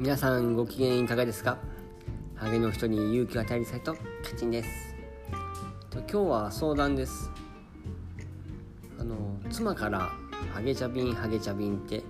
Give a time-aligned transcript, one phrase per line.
[0.00, 1.58] 皆さんご機嫌いかがですか？
[2.34, 4.00] ハゲの人に勇気を与えるサイトカ
[4.34, 4.96] チンです。
[5.90, 7.30] と今日は相談です。
[8.98, 9.14] あの
[9.50, 10.10] 妻から
[10.54, 12.02] ハゲチャビンハゲチャビンって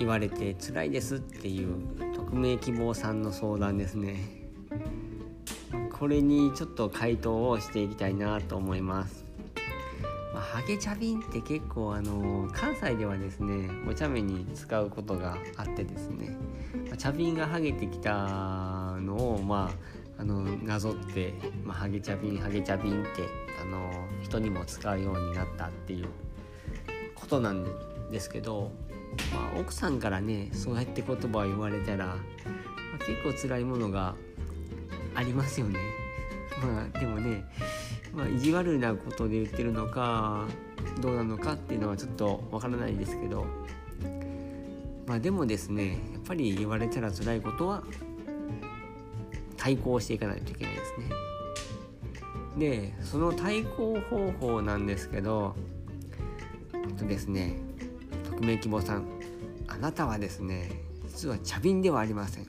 [0.00, 1.76] 言われて辛いですっていう
[2.16, 4.50] 匿名希望さんの相談ですね。
[5.92, 9.24] これにちょっと回答をしていきたいなと思います、
[10.52, 16.36] ハゲチャビンって結構あの関西ではですねお茶目に使うことがあってですね、
[16.88, 19.70] まあ、チャビンがハゲてきたのをま
[20.18, 21.32] ああのなぞって、
[21.64, 23.22] まあ、ハゲチャビンハゲチャビンって
[23.62, 23.90] あの
[24.22, 26.08] 人にも使うようになったっていう
[27.14, 27.64] ことなん
[28.10, 28.72] ですけど、
[29.32, 32.14] まあ、奥さんからねそうやって言葉を言われたら、ま
[32.96, 34.16] あ、結構辛いものが
[35.14, 35.78] ありますよね。
[36.60, 37.44] まあでもね
[38.12, 40.46] まあ、意地悪なことで言ってるのか
[41.00, 43.46] どうなのかっていうのはちょっとわからないですけど。
[45.10, 47.82] まあでもですねやっぱり言われたら辛いことは
[49.56, 51.10] 対抗していかないといけないですね。
[52.56, 55.56] でその対抗方法なんですけど
[56.72, 57.56] えっとですね
[58.30, 59.06] 匿名希望さん
[59.66, 60.70] あなたはですね
[61.08, 62.46] 実は茶瓶ではありません。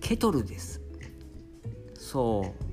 [0.00, 0.80] ケトルです。
[1.94, 2.65] そう。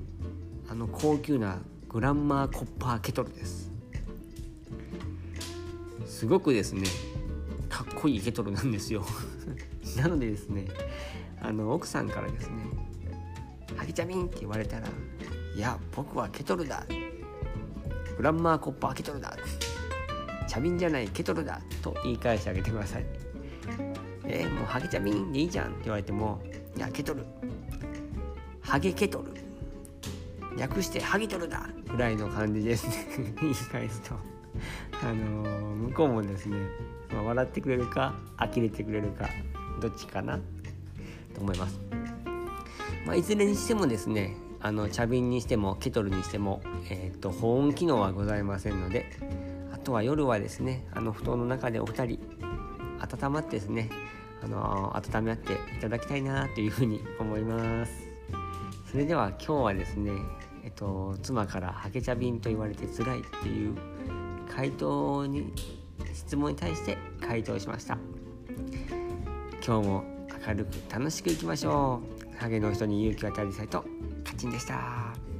[0.73, 3.71] あの高級なグランマーコッパーケトルです。
[6.07, 6.88] すごくですね
[7.69, 9.05] かっこいいケトルなんですよ。
[9.95, 10.66] なのでですね
[11.39, 12.63] あの奥さんからですね
[13.77, 14.88] 「ハゲチャミン」って言われたら
[15.55, 16.83] 「いや僕はケトルだ」
[18.17, 19.38] 「グランマーコッパーケトルだ」
[20.49, 23.05] 「チャミンじゃないケトルだ」と言い返してあげてください。
[24.25, 26.41] えー、もうハゲチャミンでいいじゃんって言われても
[26.75, 27.23] 「いやケトル。
[28.61, 29.31] ハゲケトル」
[30.58, 31.70] 略してハギトルだ。
[31.90, 33.34] ぐらいの感じですね。
[33.42, 34.16] 言い返すと。
[35.04, 36.58] あのー、向こうもですね、
[37.12, 39.28] まあ、笑ってくれるか呆れてくれるか
[39.81, 40.40] どっちかな？
[41.34, 41.80] と思います、
[43.06, 49.06] まあ、いずれにしてもですねあの茶瓶にしてもケトルにしても、えーと、と保温機能はございませんので
[49.74, 52.19] あとは夜はですねあの布団の中でお二人
[53.00, 53.90] 温まってですね
[54.42, 58.12] あの温め合っていただきたいなというふうに思います。
[58.94, 60.12] それでは今日はですね
[60.64, 63.76] えっと、妻からハゲ茶瓶と言われて辛いっていう
[64.56, 65.52] 回答に
[66.14, 67.98] 質問に対して回答しました。
[69.66, 70.04] 今日も
[70.48, 72.38] 明るく楽しくいきましょう。
[72.38, 73.84] ハゲの人に勇気を与えるサイト
[74.24, 75.32] カチンでした。